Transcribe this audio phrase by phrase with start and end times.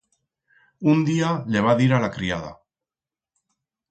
[0.93, 2.51] Un día le va dir a la criada.